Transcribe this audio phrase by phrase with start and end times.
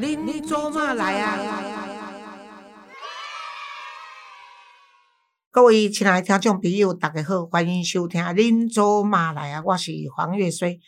[0.00, 1.36] 您做嘛来啊？
[5.50, 10.78] 各位亲爱的听众朋友，大家好，欢迎收听《您做嘛来啊》，我是黄月水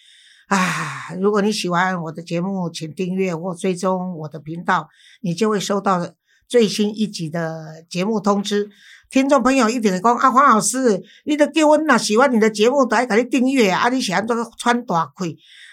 [0.46, 1.12] 啊。
[1.20, 4.88] 如果你喜欢我的节目，请订阅或追踪我的频道，
[5.23, 6.15] 你就会收到
[6.47, 8.70] 最新一集的节目通知。
[9.11, 13.88] 听众朋友一定会讲啊，黄老师，你都叫阮若喜欢你的节目，都爱甲你订阅啊。
[13.88, 15.24] 你是安怎穿大裤？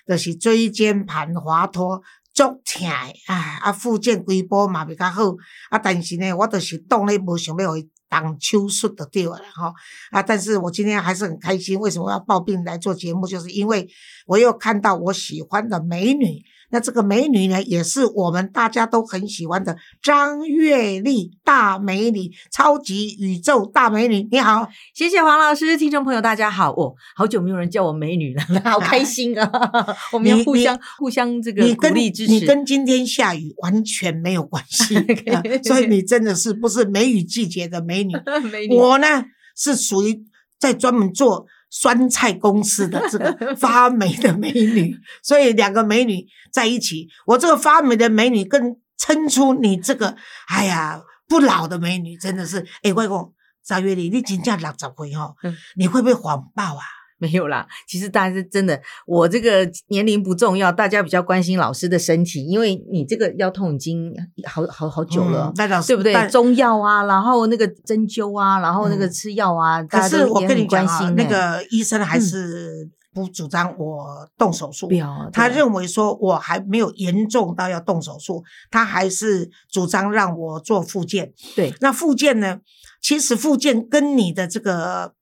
[0.08, 2.02] 就是椎间盘滑脱。
[2.38, 5.24] 足疼诶，啊啊，复健规波嘛比较好，
[5.72, 9.74] 啊，但是呢，我就是当咧无想要去动手术就对了吼，
[10.12, 13.26] 啊，但是我今天还是很开心，为什么要抱病来做节目？
[13.26, 13.90] 就是因为
[14.28, 16.44] 我又看到我喜欢的美女。
[16.70, 24.28] 那这个美女呢，也是我们大家都很喜欢的张月丽大美女，超级宇宙大美女。
[24.30, 29.50] 你好，谢谢黄老师，听众朋友大家好，哦，好久没有人叫我美女了，好开心啊！
[30.12, 32.34] 我们要互相互相这个鼓励支持。
[32.34, 34.96] 你跟今天下雨完全没有关系，
[35.64, 38.14] 所以你真的是不是梅雨季节的美女？
[38.52, 39.08] 美女，我呢
[39.56, 40.24] 是属于
[40.60, 41.46] 在专门做。
[41.70, 50.16] 酸菜公司的这个发霉的美女， 所以两个美女在一起，我这个发霉的美女更撑出你这个，
[50.48, 55.36] 哎呀，不老的美女，真的是，哎，外公张月丽，你真正六十岁哦，
[55.76, 56.84] 你会不会谎报啊？
[57.20, 64.14] 没有啦，其实大家是真的，我这个年龄不重要，大家比较关心老师的身体，因为你这个腰痛已经
[64.46, 65.52] 好好好久了，
[65.88, 66.14] 对不对？
[66.30, 74.88] 中药啊，然后那个针灸啊，然后那个吃药啊，可是我跟你讲啊，那个医生还是不主张我动手术，
[75.34, 81.34] 他认为说我还没有严重到要动手术，他还是主张让我做复健。
[81.56, 82.60] 对，那复健呢，
[83.02, 85.16] 其实复健跟你的这个。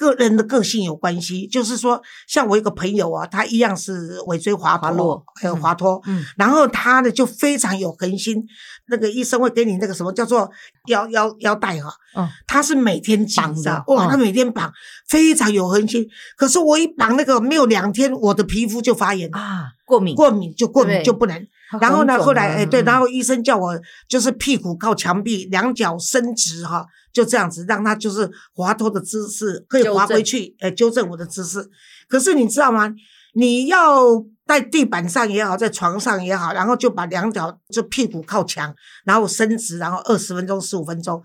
[0.00, 8.42] 个人的个性有关系，就是说，像我一个朋友啊，他一样是尾椎滑脱，还有滑脱，嗯，然后他呢就非常有恒心，
[8.88, 10.50] 那个医生会给你那个什么叫做
[10.86, 14.72] 腰腰腰带哈，嗯，他是每天绑的，哇，他每天绑，
[15.06, 16.08] 非常有恒心。
[16.38, 21.46] 可是我一绑那个没有两天，我的皮肤就发炎啊，过敏，过敏就过敏就不能。
[21.78, 26.86] 然后呢，后来哎对，然后医生叫我就是屁股靠墙壁，两脚伸直哈。
[27.12, 31.68] 就这样子，让他就是滑脱的姿势可以滑回去，呃，纠正我的姿势。
[32.08, 32.92] 可是你知道吗？
[33.34, 41.22] 你要在地板上也好，在床上也好，然后就把两脚就屁股靠墙，然后伸直，然后二十分钟、十五分钟。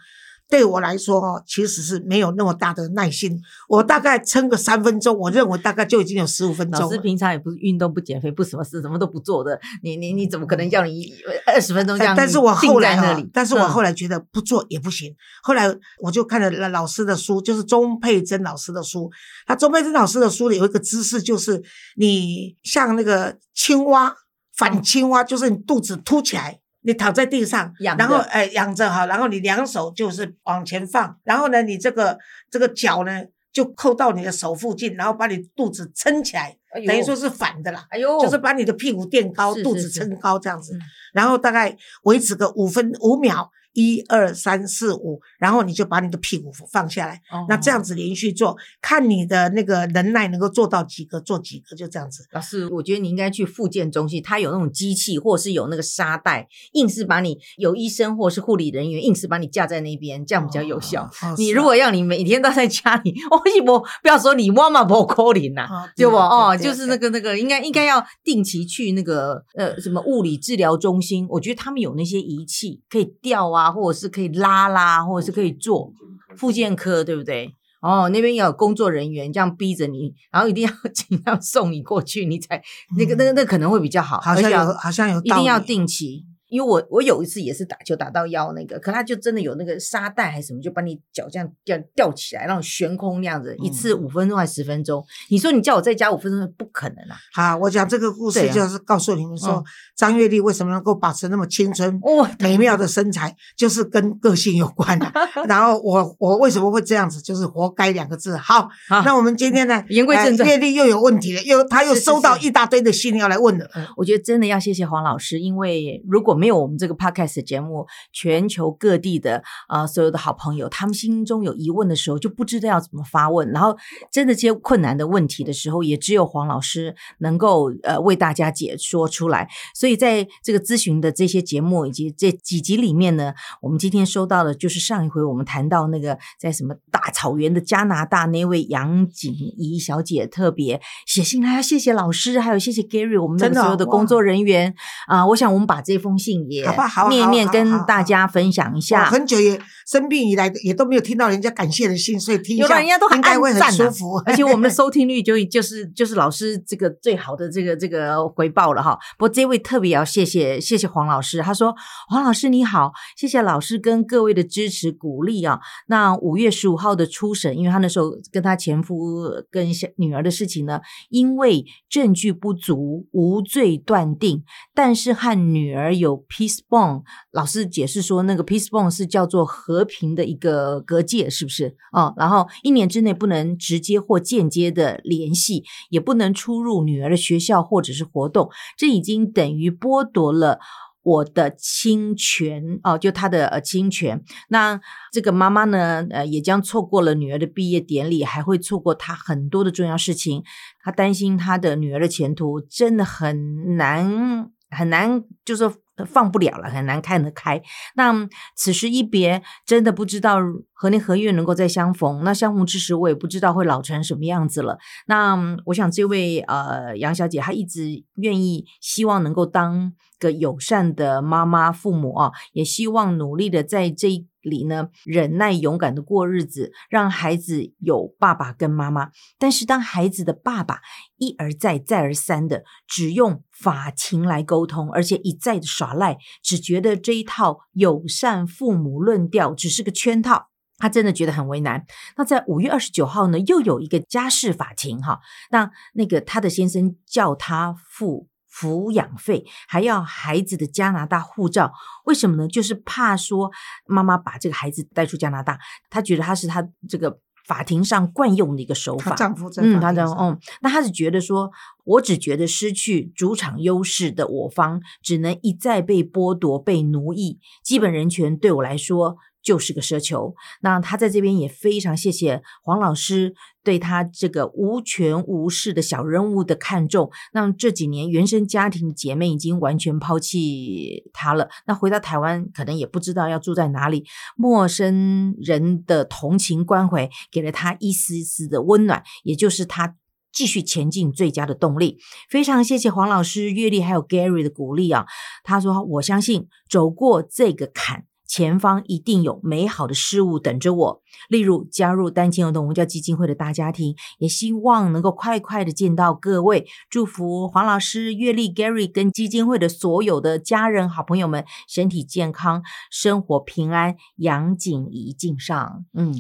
[0.47, 3.39] 对我来说哦，其实是没有那么大的耐心。
[3.67, 6.79] 我大概撑个三分钟，我认为大概就已经有十五分钟。
[6.81, 9.59] 老师平常也不是运动、不减肥、不什么事，什么都不做的。
[9.81, 11.11] 你你你怎么可能叫你
[11.47, 12.15] 二十分钟这样？
[12.15, 15.13] 但是我后来哈，但是我后来觉得不做也不行。
[15.41, 15.67] 后来
[15.99, 19.09] 我就看了老师的书，就是钟佩珍老师的书。
[19.47, 21.63] 他钟佩珍老师的书里有一个知识，就是
[21.97, 24.15] 你像那个青蛙
[24.55, 26.59] 反青蛙，就是你肚子凸起来。
[26.85, 32.17] 你躺在地上，然后哎仰着哈，然后你两手就是往前放，然后呢，你这个
[32.49, 36.55] 这个脚呢就扣到你的手附近，然后把你肚子撑起来，
[36.87, 40.77] 等于说是反的啦，哎呦，就是把你的屁股垫高，肚子撑高这样子，
[41.13, 43.51] 然后大概维持个五分五秒。
[43.75, 52.25] 一二三四五，然后你就把你的屁股放下来，那这样子连续做，看你的那个能耐能够做到几个，做几个就这样子。
[52.31, 61.09] 老师，我觉得你应该去复健中心，他有那种机器，或是有那个沙袋，硬是把你有医生或是护理人员硬是把你架在那边，这样比较有效。
[61.37, 63.13] 你如果要你每天都在家里，
[63.43, 65.67] 为什么不要说你妈妈不可怜呐？
[65.95, 66.15] 对不？
[66.15, 73.64] 哦，就是那个那个，应该应该要定期去那个呃什么物理治疗中心，我觉得他们有那些仪器可以吊啊。
[73.71, 75.91] 或者是可以拉拉，或者是可以做
[76.37, 77.53] 复健科，对不对？
[77.81, 82.61] 哦，那边要有工作人员这样逼着你，然后一定要 尽量送你过去，你才
[82.97, 84.19] 那个那个那可能会比较好。
[84.21, 86.25] 好像有，好像有，一定要定期。
[86.49, 95.03] 因为我我有一次也是打球打到腰那个，可他就真的有那个沙袋还是什么，就把你脚这样吊吊起来，那种悬空那样子，一次五分钟还十分钟。
[95.29, 97.17] 你说你叫我再加五分钟，不可能啊！
[97.33, 99.63] 好，我讲这个故事就是告诉你们说，
[99.95, 105.11] 张月丽为什么能够保持那么青春、 哦美妙的身材，就是跟个性有关的。
[105.47, 108.37] 然后我我为什么会这样子，就是活该两个字。
[108.37, 108.69] 好，
[109.03, 113.69] 那我们今天呢， 言归正传，月丽又有问题了，又他又收到一大堆的信要来问了。
[113.97, 123.49] 我觉得真的要谢谢黄老师，因为如果没有我们这个 podcast 节目，全球各地的啊所有的好朋友，他们心中有疑问的时候，就不知道要怎么发问。
[123.51, 123.75] 然后
[124.11, 129.47] 真的这些困难的问题的时候，也只有黄老师能够呃为大家解说出来。
[129.73, 144.73] 所以在这个咨询的这些节目以及这几集里面呢，我们今天收到的就是上一回我们谈到那个在什么大草原的加拿大那位杨锦怡小姐特别写信来，谢谢老师，还有谢谢 Gary，我们的所有的工作人员
[145.07, 145.25] 啊。
[145.27, 146.35] 我想我们把这封信信。
[146.35, 146.67] 信也
[147.09, 149.05] 念念跟大家分享一下。
[149.05, 154.15] 很久也生病以来也都没有听到人家感谢的信，所以听一下，人家都应该会很舒服。
[154.25, 158.97] 而且我们的 收听率就就是就是老师这个最好的这个这个回报了哈。
[159.17, 161.75] 不过这位特别要谢谢谢谢黄老师，他说
[162.09, 165.59] 黄老师你好，谢谢老师跟各位的支持鼓励啊。
[165.87, 169.67] 那五月十五号的初审，因为他那时候跟他前夫跟
[169.97, 174.43] 女儿的事情呢，因为证据不足，无罪断定。
[174.73, 181.75] 但是和女儿有 peace bond，老师解释说，那个 peace bond 是叫做和平的一个隔界，是不是？
[181.91, 190.59] 哦，然后一年之内不能直接或间接的联系，也不能出入女儿的学校或者是活动，这已经等于剥夺了。
[191.05, 194.23] 我的侵权哦，就他的呃侵权。
[194.49, 200.41] 那这个妈妈呢，呃，也将错过了女儿的毕业典礼，还会错过她很多的重要事情。
[200.83, 205.71] 她担心她的女儿的前途真的很难很难，就是
[206.03, 207.61] 放不了了，很难看得开。
[207.95, 210.39] 那此时一别，真的不知道
[210.73, 212.23] 何年何月能够再相逢。
[212.23, 214.77] 那相逢之时，我也不知道会老成什么样子了。
[215.05, 215.37] 那
[215.67, 219.93] 我想，这位呃杨小姐，她一直愿意希望能够当。
[220.17, 229.09] 个友善的妈妈、父母啊，也希望努力的在这里呢，忍耐、勇敢的过日子，让孩子有爸爸跟妈妈。
[229.37, 230.79] 但是，当孩子的爸爸
[231.17, 241.85] 一而再、再而三的只用法庭来沟通，而且一再的耍赖，只觉得这一套友善父母论调只是个圈套，他真的觉得很为难。
[242.15, 245.19] 那在五月二十九号呢，又有一个家事法庭哈，
[245.51, 248.27] 那那个他的先生叫他付。
[248.55, 251.73] 抚养费还要孩子的加拿大护照，
[252.05, 252.47] 为什么呢？
[252.47, 253.51] 就是怕说
[253.85, 255.59] 妈妈把这个孩子带出加拿大，
[255.89, 259.13] 她觉得她是她这个法庭上惯用的一个手法。
[259.15, 261.51] 丈夫嗯，他的嗯，那她是觉得说，
[261.83, 269.17] 我只觉得失去主场优势的我方，只能一再被剥夺、被奴役，基本人权对我来说。
[269.45, 270.35] 就是个奢求。
[270.61, 273.33] 那他在这边也非常谢谢黄老师
[273.63, 277.11] 对他这个无权无势的小人物的看重。
[277.31, 281.47] 那这几年原生家庭姐妹已经完全抛弃他了。
[281.67, 284.03] 那回到台湾，可能也不知道要住在哪里。
[284.35, 289.95] 陌生人的同情关怀，给了他一丝丝的温暖，也就是他
[290.33, 291.99] 继续前进最佳的动力。
[292.29, 295.05] 非常谢谢黄老师、阅历还有 Gary 的鼓励啊！
[295.43, 306.65] 他说：“我相信走过这个坎。”前方一定有美好的事物等着我，例如加入单亲儿童文教基金会的大家庭，也希望能够快快的见到各位。
[306.89, 313.95] 祝福黄老师、月丽、Gary 跟基金会的所有的家人、好朋友们身体健康，生活平安。
[314.17, 316.13] 杨景怡敬上，嗯，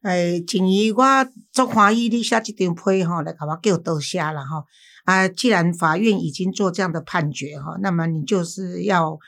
[0.00, 1.04] 哎，景怡，我
[1.52, 4.64] 祝欢喜你写这张批哈，来给我叫多谢了哈。
[5.04, 9.18] 啊，既然法院已经做这样的判决哈，那么你就是要。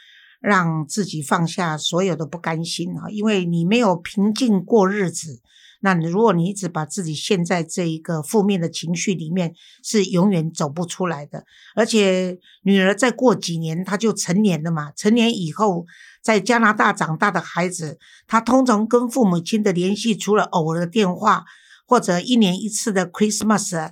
[0.44, 5.40] 让自己放下所有的不甘心啊，因为你没有平静过日子。
[5.80, 11.44] 那如果你一直把自己陷在这一个负面的情绪里面，是永远走不出来的。
[11.74, 14.92] 而且女儿再过几年，她就成年了嘛。
[14.92, 15.86] 成年以后，
[16.22, 21.44] 在加拿大长大的孩子，他通常跟父母亲的联系，除了偶尔的电话
[21.86, 23.90] 或者一年一次的 Christmas，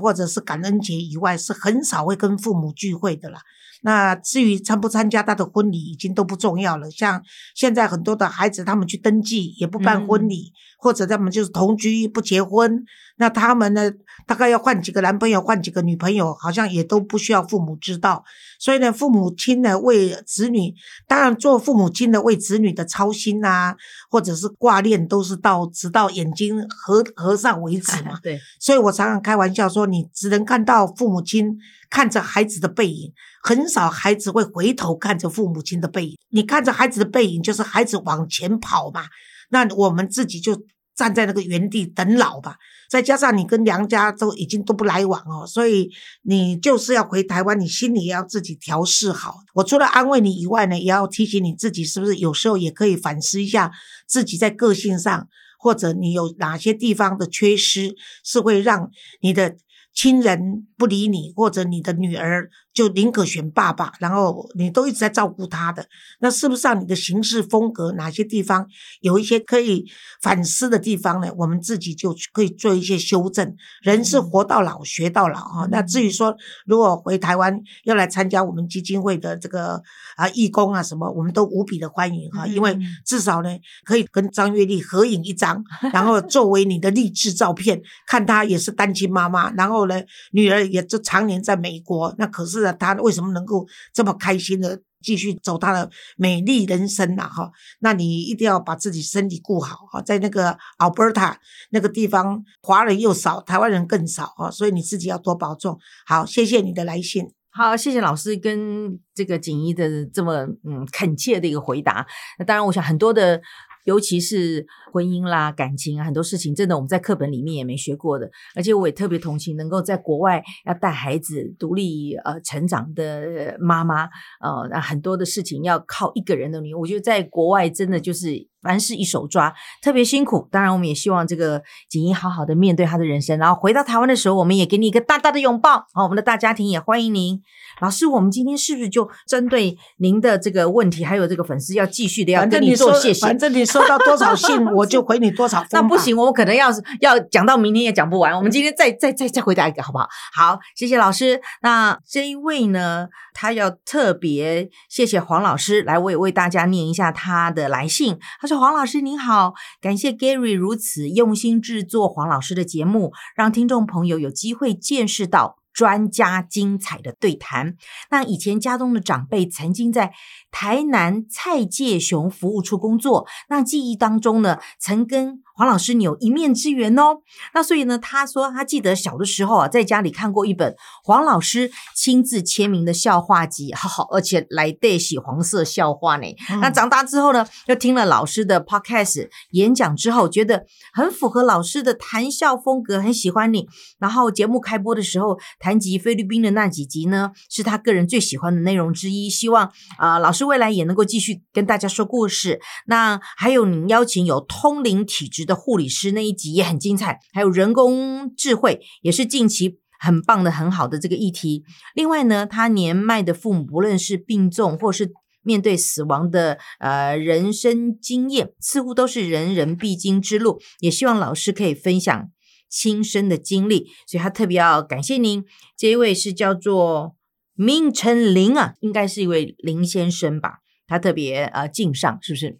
[0.00, 3.40] 或者是感恩节以外，是很少会跟父母聚会的啦。
[3.82, 6.90] 那至于参不参加他的婚礼，已经都不重要了。
[6.90, 7.22] 像
[7.54, 12.84] 现在很多的孩子，他们去登记也不办婚礼，或者他们就是同居不结婚。
[13.22, 13.88] 那他们呢，
[14.26, 18.24] 大概要换几个男朋友，换几个女朋友，好像也都不需要父母知道。
[18.58, 20.74] 所以呢，父母亲呢为子女，
[21.06, 23.76] 当然做父母亲的为子女的操心啊，
[24.10, 28.18] 或者是挂念，都是到直到眼睛合合上为止嘛。
[28.24, 28.40] 对。
[28.58, 31.56] 所以我常常开玩笑说，你只能看到父母亲
[31.88, 33.12] 看着孩子的背影。
[33.44, 39.04] 很少孩子会回头看着父母亲的背影，你看着孩子的背影，就是孩子往前跑嘛。
[39.50, 40.56] 那我们自己就
[40.94, 42.56] 站在那个原地等老吧。
[42.88, 45.90] 再加上你跟娘家都已经都不来往哦，所以
[46.24, 49.36] 你就是要回台湾，你心里也要自己调试好。
[49.54, 53.72] 我除了安慰你以外呢，也要提醒你自己，是不是有时候也可以反思一下
[54.06, 55.26] 自己在个性上，
[55.58, 58.90] 或者你有哪些地方的缺失，是会让
[59.22, 59.56] 你的
[59.94, 62.50] 亲人不理你，或者你的女儿。
[62.74, 65.84] 就宁可选爸爸，然后你都一直在照顾他的，
[66.20, 68.66] 那是不是让你的行事风格哪些地方
[69.02, 69.84] 有一些可以
[70.22, 71.30] 反思的地方呢？
[71.36, 73.54] 我们自己就可以做一些修正。
[73.82, 75.68] 人是活到老学到老啊。
[75.70, 76.34] 那至于说
[76.64, 79.82] 如果回台湾要来参加我们基金会的这个
[80.16, 82.74] 啊义工啊什么，我们都无比的欢迎哈，因为
[83.04, 83.50] 至少呢
[83.84, 85.62] 可以跟张月丽合影一张，
[85.92, 92.72] 然后作为你的励志照片，看她也是单亲妈妈，然后呢女儿也就常年在美国，那可是呢。
[92.72, 97.50] 他为什么能够这么开心的继续走他的美丽人生呐哈。
[97.80, 101.34] 那你一定要把自己身体顾好哈，在那个 Alberta
[101.70, 105.78] 那个地方，华人又少，台湾人更少啊，所以你自己要多保重。
[106.06, 107.30] 好，谢谢你的来信。
[107.52, 112.06] 好，谢谢老师跟这个锦衣的这么嗯恳切的一个回答。
[112.38, 113.40] 那当然，我想很多的。
[113.84, 118.30] 尤其是婚姻啦、感情啊，很多事情真的我们在课本里面也没学过的。
[118.54, 126.72] 而且我也特别同情能够在国外要带孩子独立呃成长的妈妈，呃，那很多的事情要靠一个人的力。
[126.72, 128.28] 我觉得在国外真的就是
[128.62, 129.52] 凡事一手抓，
[129.82, 130.48] 特别辛苦。
[130.50, 135.86] 当然，我们也希望这个锦衣好好的面对他的人生，然后回到台湾的时候，我们也给你一个大大的拥抱。
[135.92, 137.42] 好，我们的大家庭也欢迎您。
[137.80, 143.26] 老师，我们今天是不是就针对您的这个问题，还有这个粉丝要继续的要跟你做谢谢？
[143.26, 145.64] 反正你收到多少信， 我就回你多少。
[145.72, 146.68] 那不行，我们可能要
[147.00, 148.36] 要讲到明天也讲不完。
[148.36, 150.08] 我们今天再再再再回答一个，好不好？
[150.34, 151.40] 好，谢谢老师。
[151.62, 158.18] 那这一位呢，他要特别谢谢黄老师，来我也为大家念一下他的来信。
[158.40, 167.76] 他：“黄老师您好，感谢 Gary 如此用心制作黄老师的节目，让听众朋友有机会见识到。”专家精彩的对谈。
[168.10, 170.12] 那以前家中的长辈曾经在
[170.50, 175.42] 台南蔡介雄服务处工作，那记忆当中呢，曾跟。
[175.62, 177.18] 黄老师，你有一面之缘哦。
[177.54, 186.26] 那所以呢，他说他记得小的时候啊，在家里看过一本黄老师亲自签名的笑话集，好好，而且来对写黄色笑话呢。
[186.60, 193.68] 那长大之后呢，又听了老师的 podcast 演讲之后，觉得很符合老师的谈笑风格，很喜欢你。
[194.00, 199.30] 然后节目开播的时候，谈及菲律宾的那几集呢，是他个人最喜欢的内容之一。
[199.30, 202.60] 希望啊，老师未来也能够继续跟大家说故事。
[202.86, 205.46] 那还有你邀请有通灵体质。
[205.51, 211.64] 的护理师那一集也很精彩，还有人工智慧也是近期很棒的、很好的这个议题。
[211.94, 220.60] 另外呢，他年迈的父母不论是病重或是面对死亡的呃人生经验，似乎都是人人必经之路。
[220.80, 222.30] 也希望老师可以分享
[222.68, 225.44] 亲身的经历，所以他特别要感谢您。
[225.76, 227.16] 这一位是叫做
[227.54, 230.58] 明成林啊，应该是一位林先生吧？
[230.86, 232.58] 他特别呃敬上，是不是？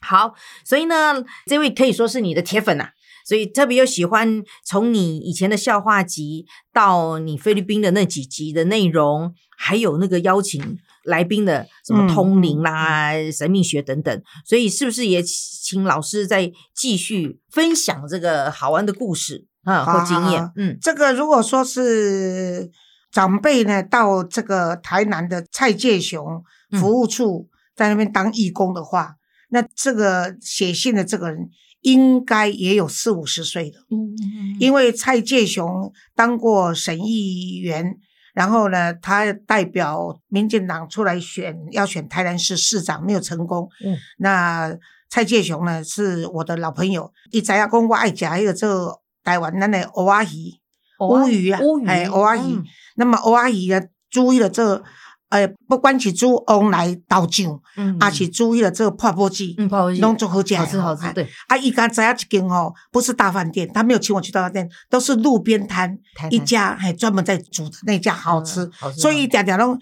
[0.00, 2.90] 好，所以呢，这位可以说是你的铁粉呐，
[3.26, 20.50] 所以特别又喜欢从你以前的笑话集到你菲律宾的那几集的内容，还有那个邀请来宾的什么通灵啦、神秘学等等，所以是不是也请老师再继续分享这个好玩的故事啊或经验？
[20.56, 22.70] 嗯，这个如果说是
[23.10, 26.42] 长辈呢，到这个台南的蔡介雄
[26.78, 29.16] 服务处在那边当义工的话。
[29.50, 31.48] 那这个写信的这个人
[31.80, 37.96] 应该也有四五十岁的，嗯嗯因为蔡介雄当过省议员，
[38.34, 43.68] 然后呢，他代表民进党出来选，要选台南市市长，没有成功。
[43.84, 44.76] 嗯，那
[45.08, 50.60] 蔡介雄呢是我的老朋友，一直要公我爱食一个这台湾咱的欧阿姨
[51.00, 52.58] 乌鱼啊，哎欧阿姨，
[52.96, 54.82] 那么欧阿姨呢注意了这。
[55.30, 57.60] 诶，不管是煮翁来豆酱，
[58.00, 59.54] 还是煮迄个这个泡波鸡，
[60.00, 60.56] 拢做好吃。
[60.56, 61.28] 好吃好吃，对。
[61.48, 65.98] 啊，伊刚知影一间哦，不是大饭店，他没有请我去大饭店，都是路边摊
[66.30, 69.78] 一家，还专门在煮的那家好吃，所以点点拢。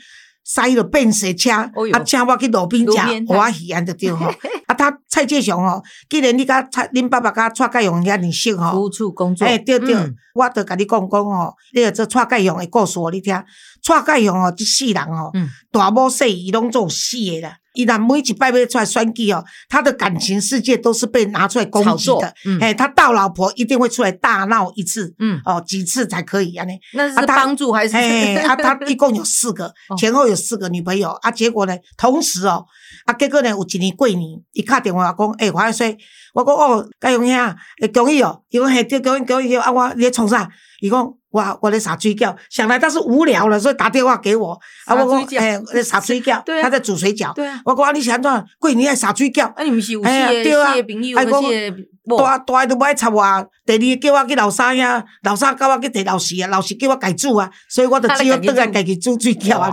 [0.49, 2.93] 塞了便车车，啊，请我去路边食
[3.27, 4.27] 我喜安就对吼。
[4.67, 9.97] 啊，他蔡介雄吼，既然你甲蔡恁爸爸甲蔡介雄遐尼熟吼，服务处工作，哎，对对，
[10.35, 13.35] 我著甲你讲讲吼，你著做蔡介雄的故事，你听。
[13.83, 15.33] 蔡介雄吼，即世人吼，
[15.73, 17.57] 大某细伊拢做死的啦。
[17.77, 22.35] 伊若每一拜拜出来选举哦，他的感情世界都是被拿出来攻击的。
[22.61, 26.65] 哎，他到老婆一定会出来大闹一次，嗯，哦，几次才可以啊？
[26.65, 27.95] 呢，那是帮助还是？
[27.97, 31.31] 哎，啊，他 一共有四个，前后有四个女朋友啊。
[31.31, 32.65] 结果呢，同时哦，
[33.05, 34.21] 啊，结果呢，有一年过年，
[34.55, 35.97] 伊敲电话讲，哎，黄水，
[36.33, 40.49] 我讲哦，嘉荣兄，会恭喜哦，伊讲嘿，对，恭喜恭喜，啊，我你在创啥？
[40.81, 41.07] 伊讲。
[41.37, 44.59] 我我在撒水饺，想来他是无聊了，所以打电话给我。
[44.87, 47.35] 啊，我讲，哎，在撒水饺， 他在煮水饺。
[47.35, 48.45] 对啊，我讲你想怎？
[48.59, 49.53] 过年爱撒水饺？
[49.55, 51.75] 啊，你不是有些些朋友那些。
[52.17, 53.21] 大大都不爱插我，
[53.67, 59.69] 第二叫我去老三呀，老三叫我去提老四啊，老四叫我家煮啊，所以我就只好倒来家己煮水饺啊。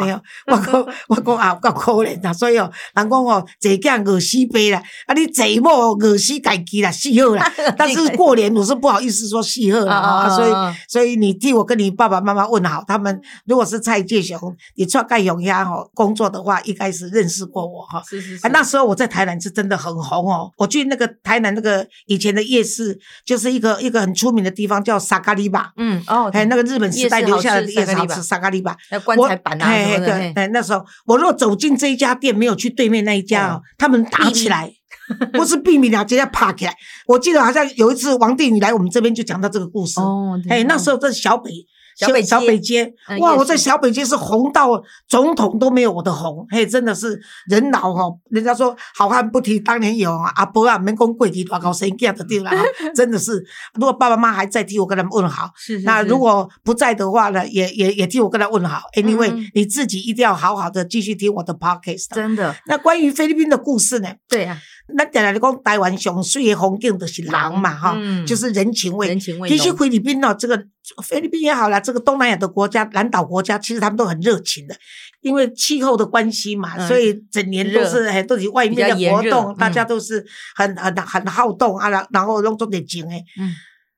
[0.47, 0.73] 我讲
[1.09, 7.53] 我讲啊，够可怜啊，所以哦，人讲哦，坐囝饿死爸啦，啊，你坐某饿死家己啦，死好啦。
[7.77, 10.51] 但是过年我是不好意思说死好啦，啊，所以
[10.87, 14.39] 所以你替我跟你爸爸妈妈问好，他们如果是蔡介雄，
[14.75, 18.01] 你出盖永鸭哦工作的话，应该是认识过我哈。
[18.09, 18.49] 是是是。
[18.49, 22.23] 那时候我在台南是真的很红哦，我去那个台南那个以。
[22.23, 25.73] 前的夜市就是一个一个很出名的地方，叫沙咖喱吧。
[25.75, 30.13] 嗯哦，哎，那个日本时代留下的夜市好吃，沙咖喱吧，棺材板啊什么的。
[30.35, 34.71] 哎，那时候我若走进这一家店，没有去对面那一家哦，他们打起来，
[35.33, 36.75] 不是避免了，直接爬起来。
[37.07, 39.99] 我记得好像有一次王定宇来我们这边就讲到这个故事。
[39.99, 41.51] 哦，哎，那时候在小北。
[41.95, 43.35] 小北小北街，哇！
[43.35, 52.51] 我在小北街是红到总统都没有我的红，嘿，真的是人老哈，人家说好汉不提当年勇啊，阿伯啊，门公贵提多高声这样的地方，
[52.95, 53.33] 真的是。
[53.75, 55.51] 如果爸爸妈妈还在，替我跟他们问好。
[55.55, 55.85] 是是。
[55.85, 58.81] 那如果不在的话呢，也也也替我跟他问好。
[58.95, 62.15] Anyway，你自己一定要好好的继续听我的 podcast。
[62.15, 62.55] 真的。
[62.65, 64.09] 那关于菲律宾的故事呢？
[64.27, 64.59] 对呀。
[64.95, 67.97] 那点来的讲，台湾上水的风景就是狼嘛，哈，
[68.27, 69.07] 就是人情味。
[69.07, 69.49] 人情味。
[69.49, 70.61] 其实菲律宾呢，这个
[71.01, 74.75] 菲律宾也好啦，这个东南亚的国家、南岛国家，其实他们都很热情的，
[75.21, 80.23] 因为气候的关系嘛，所以整年都是很都是外面的活动，大家都是
[80.55, 83.23] 很很很好动啊，然然后弄做点情诶。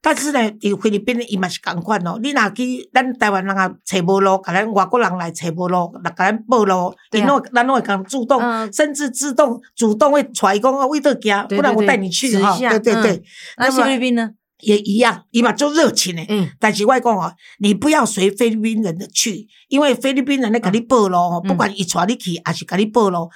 [0.05, 2.19] 但是呢，伫菲律宾伊嘛是共款哦。
[2.21, 8.39] 你若去咱台湾人啊，找无路，甲咱外国人来找无路，来甲咱报路，因为咱拢会讲主动，
[8.71, 12.55] 甚至自动主动会揣讲啊，为这行，不然我带你去哈。
[12.55, 13.23] 对对对。
[13.57, 14.29] 那菲律宾呢？
[14.59, 16.27] 也一样，伊嘛就热情嘞。
[16.29, 16.49] 嗯。
[16.59, 23.27] 但是外公哦，你不要随菲律宾人的去，因为菲律宾人咧甲你报路哦，不管伊带你去还是甲你报路。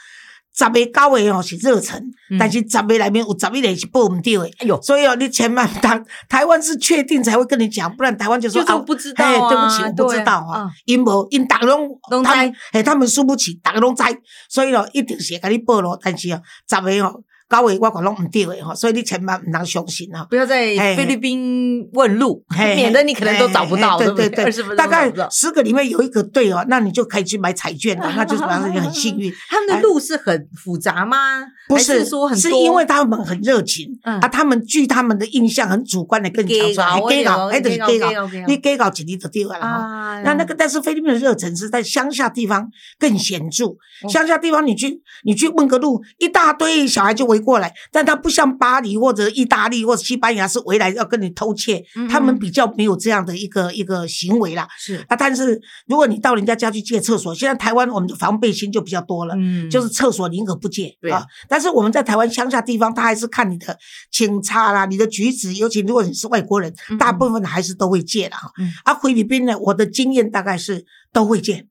[0.60, 2.04] 十个九个哦是热忱，
[2.38, 4.52] 但是十个里面有十一个是报唔到的。
[4.58, 11.90] 哎呦，所以哦，你千万当 台湾是确定才会跟你讲，不然台湾就说啊，不知道啊，对不起，我不知道啊，因无因大拢
[12.24, 14.14] 他们哎，他们输不起，大拢在，
[14.50, 17.22] 所以哦，一定是给你报咯，但是哦，十个哦。
[17.50, 20.24] 高位我讲拢唔对诶吼，所以你千万唔能相信啊。
[20.30, 24.76] 不要在菲律宾问路，免得你可能都找不到，对对对？
[24.76, 29.34] 大概十个里面有一个对哦，那你就可以去买彩券了， 那就表示你很幸运。
[29.50, 31.44] 他们的路是很复杂吗？
[31.68, 34.20] 不是说很，是因为他们很热情啊。
[34.28, 38.12] 他们据他们的印象很主观的跟你讲说，给搞，哎，对，给搞，
[38.48, 40.22] 你给搞几粒就对了哈。
[40.24, 42.70] 那那个，但是菲律宾的热忱是在乡下地方
[43.00, 43.66] 更显著。
[44.08, 47.39] 乡下地方你去，你去问个路，一大堆小孩就围。
[47.40, 54.68] 过来，但他不像巴黎或者意大利或者西班牙是围来要跟你偷窃，他们比较没有这样的一个一个行为啦。
[54.78, 61.26] 是啊，但是如果你到人家家去借厕所，现在台湾我们的防备心就比较多了，嗯，就是厕所宁可不借啊。
[61.48, 63.78] 但是我们在台湾乡下地方，他还是看你的
[64.12, 68.52] 警察啦，你的举止，尤其如果你是外国人，大部分还是都会借的哈。
[68.84, 71.66] 啊，菲律宾呢，我的经验大概是都会借，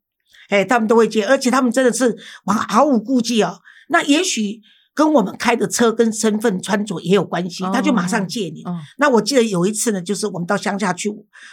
[0.49, 2.17] 哎，他们都会借，而且他们真的是
[2.69, 3.61] 毫无顾忌哦。
[3.89, 4.61] 那也许。
[4.99, 8.65] 跟我们开的车跟身份穿着也有关系，他就马上借你。
[8.97, 11.09] 那我记得有一次呢，就是我们到乡下去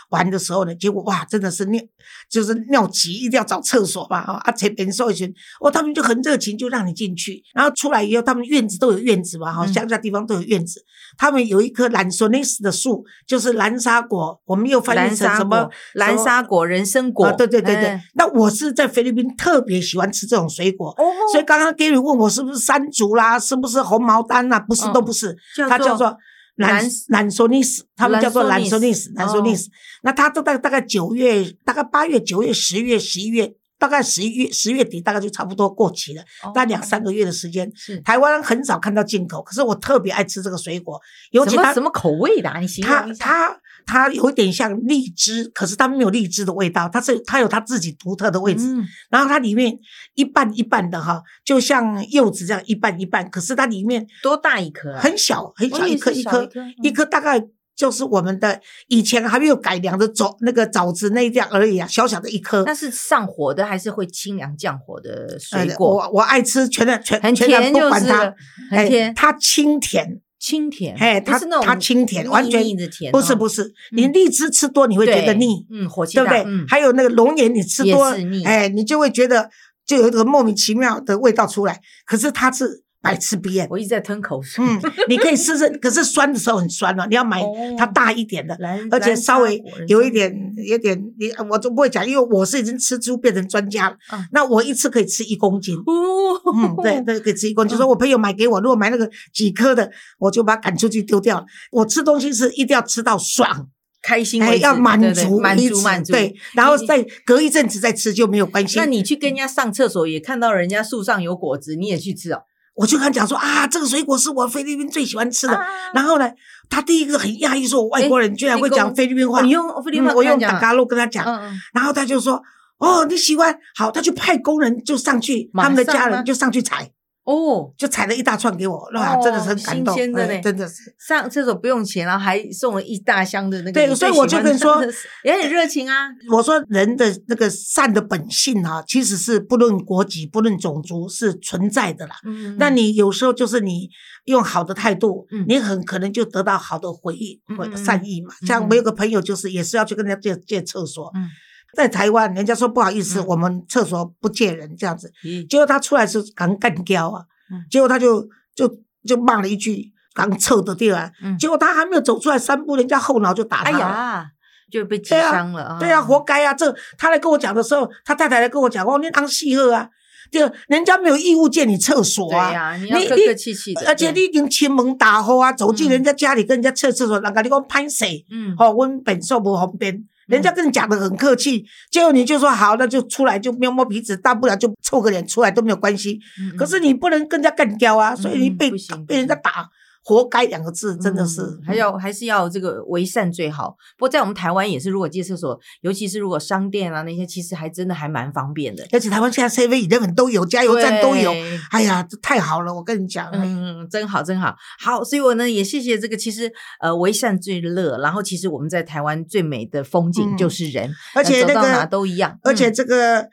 [0.10, 1.80] 玩的时候呢，结果哇，真的是尿，
[2.28, 4.18] 就是尿急，一定要找厕所嘛。
[4.18, 5.32] 啊，前边说一群，
[5.62, 7.44] 哦，他们就很热情，就让你进去。
[7.54, 10.84] 然后出来以后，他们院子都有院子嘛，哈，乡下地方都有院子。
[11.16, 17.32] 他们有一棵蓝索内斯的树，就是蓝沙果，我们又翻译成什么蓝沙果、人参果。
[17.34, 18.02] 对对对对。
[18.16, 20.92] 那我是在菲律宾特别喜欢吃这种水果，
[21.32, 23.35] 所以刚刚 Gary 问我是不是山竹啦。
[23.40, 24.60] 是不是红毛丹啊？
[24.60, 25.36] 不是，都不是。
[25.70, 26.18] 它叫做
[26.56, 29.70] 蓝蓝索尼斯，他们叫做蓝索尼斯，蓝索尼斯。
[30.04, 37.72] 那它都大大概九月，大概八月、九月、十月、十一月，大概十一月、十月底，大概就差不多过期了，大概两三个月的时间。
[37.76, 41.00] 是台湾很少看到进口，可是我特别爱吃这个水果，
[41.32, 42.52] 尤其它什么口味的？
[42.60, 43.26] 你形容一下。
[43.26, 43.60] 它它。
[43.86, 48.76] 它有点像荔枝，可是它没有荔枝的味道，它是它有它自己独特的位置。
[49.10, 49.78] 然后它里面
[50.16, 54.94] 一半一半的哈，就像柚子这样一半一半，可是它里面多大一颗？
[54.94, 56.50] 啊很小很小一颗一颗
[56.82, 57.42] 一颗，大概
[57.76, 62.64] 就是我们的以前还没有改良的枣那个枣子那样而已啊，小小的一颗。
[62.66, 65.96] 那是上火的还是会清凉降火的水果？
[65.98, 68.34] 我我爱吃全的全全甜，不管它，
[68.72, 70.22] 很甜，它清甜。
[70.40, 72.64] 清甜，哎，它它清甜，完全
[73.12, 73.74] 不是不是。
[73.92, 76.44] 你荔枝吃多你会觉得腻，嗯，火气对不对？
[76.68, 78.06] 还有那个龙眼你吃多，
[78.46, 79.50] 哎，你就会觉得
[79.86, 81.80] 就有一个莫名其妙的味道出来。
[82.06, 82.85] 可是它是。
[83.06, 84.66] 百吃不厌，我一直在吞口水。
[84.66, 87.44] 嗯，你可以试试，可是酸的时候很酸哦，你要买
[87.78, 88.58] 它大一点的，
[88.90, 90.36] 而且稍微有一点
[90.68, 93.96] 有点，你我都不会讲，因为我是已经吃猪变成专家了。
[94.32, 95.76] 那我一次可以吃一公斤。
[95.76, 97.78] 嗯，对对，可以吃一公斤。
[97.78, 101.46] 说我朋友买给我，如果买那个几颗的，我就把它赶出去丢掉了。
[101.72, 103.68] 我吃东西是一定要吃到爽、
[104.02, 106.12] 开心，要满足、满足、满足。
[106.12, 108.80] 对，然后再隔一阵子再吃就没有关系。
[108.80, 112.42] 那你去跟人家上厕所，也看到人家树上有果子，你也去吃哦。
[112.76, 115.60] 我就跟他讲说啊，这个水果是我菲律宾最喜欢吃的。
[115.94, 116.30] 然后呢，
[116.70, 119.42] 他第一个很讶异，说我外国人居然会讲菲律宾话。
[119.42, 121.26] 你用菲律宾话，我用达嘎路跟他讲。
[121.74, 122.42] 然后他就说，
[122.78, 126.92] 哦，你喜欢，好，他就派工人就上去，他们的家人就上去采。
[127.26, 133.72] 哦，就采了一大串给我，哇，真的是很感动，新鲜的嘞，真的是上厕所不用钱，然后还送了一大箱的那个。
[133.72, 134.80] 对，所以我就跟你说，
[135.24, 136.08] 也很热情啊。
[136.32, 142.16] 我说人的那个善的本性哈，其实是不论国籍、不论种族是存在的啦。
[142.26, 143.90] 嗯，那你有时候就是你
[144.26, 148.36] 用好的态度，你很可能就得到好的回应或善意嘛。
[148.46, 151.12] 像我有个朋友，就是也是要去跟人家借借厕所。
[151.16, 151.28] 嗯。
[151.76, 155.12] 在台湾，人家说不好意思，我们厕所不借人这样子。
[155.50, 157.22] 结果他出来是刚干掉啊，
[157.70, 158.68] 结果他就就
[159.06, 161.12] 就骂了一句“刚臭的地方”。
[161.38, 164.26] 结果他还没有走出来三步，人家后脑就打他了，
[164.72, 165.78] 就被击伤了。
[165.80, 166.54] 对啊，活该啊！
[166.54, 169.90] 这他来跟我讲的时候，他太太来跟我讲，我你当戏喝啊。
[170.32, 172.76] 第二，人家没有义务借你厕所啊。
[172.78, 178.26] 你要客客气气的，而且你已经亲门打呼啊，走进人家家里跟人家厕厕所，人家你讲拍谁？
[178.32, 180.04] 嗯，哦，我本受不方便。
[180.28, 186.20] 人家跟你讲的很客气，结果你就说好，那就出来就摸摸鼻子，大不了就凑个脸出来都没有关系。
[186.58, 188.72] 可是你不能跟人家干掉啊，所以你被
[189.08, 189.70] 被人家打。
[190.08, 193.76] 活该两个字真的是，还要还是要这个为善最好。
[193.98, 198.86] 不过在我们台湾也是，如果借厕所，尤其是如果商店啊那些，其实还真的还蛮方便的。
[198.92, 201.34] 而且台湾现在 C V 一定都有，加油站都有。
[201.72, 204.56] 哎呀，太好了，我跟你讲，嗯，真好，真好。
[204.80, 207.98] 好，所以我呢也谢谢这个，其实呃为善最乐。
[207.98, 213.28] 然后其实我们在台湾最美的风景就是人，而且那个都一样，而且这个。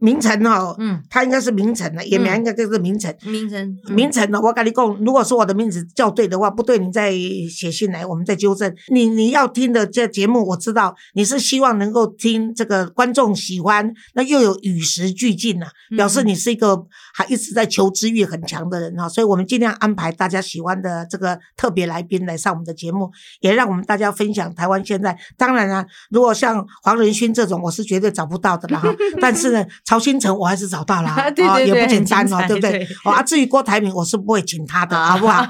[0.00, 3.12] 名城哈，嗯，他应该是名城的，也名应该就是名城。
[3.24, 7.10] 名城，名城的，我跟你讲，如果说我的名字叫对的话，不对，你再
[7.50, 8.72] 写信来，我们再纠正。
[8.92, 19.08] 你你要听的这节目，我知道你是希望能够听这个观众喜欢，那又有与时俱进呐，表示你是一个还一直在求知欲很强的人哈。
[19.08, 25.18] 所以我们尽量安排大家喜欢的这个特别来宾来上我们的节目，也让我们大家分享台湾现在。
[25.36, 28.94] 当然啊，如果像黄仁勋这种，我是绝对找不到的了哈。
[29.20, 29.66] 但是呢。
[29.88, 32.86] 曹新成我还是找到了， 啊，也不简单哦，对不对？
[33.04, 35.42] 啊，至于郭台铭，我是不会请他的， 好不好？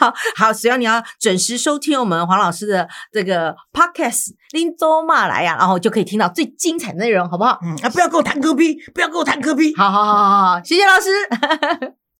[0.00, 7.60] 好 好，只要你要准时收听我们黄老师的这个 podcast，拎周骂来呀，然后就可以听到最精彩的内容，好不好？
[7.62, 12.05] 嗯，啊，不要跟我谈科比，不要跟我谈科比，好好好好好，谢谢老师。